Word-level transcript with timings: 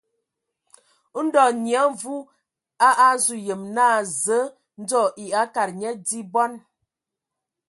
Ndɔ 1.23 1.43
Nyia 1.61 1.83
Mvu 1.91 2.13
a 2.87 2.89
azu 3.07 3.35
yem 3.47 3.61
naa 3.75 3.99
Zǝǝ 4.23 4.41
ndzo 4.81 5.01
e 5.23 5.25
akad 5.41 5.69
nye 5.79 5.89
di 6.07 6.19
bɔn. 6.33 6.53